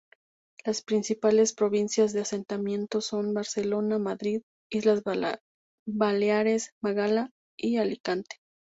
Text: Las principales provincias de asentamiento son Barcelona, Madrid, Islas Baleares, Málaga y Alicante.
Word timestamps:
Las 0.65 0.81
principales 0.81 1.53
provincias 1.53 2.11
de 2.11 2.21
asentamiento 2.21 3.01
son 3.01 3.35
Barcelona, 3.35 3.99
Madrid, 3.99 4.41
Islas 4.71 5.03
Baleares, 5.85 6.71
Málaga 6.81 7.29
y 7.55 7.77
Alicante. 7.77 8.37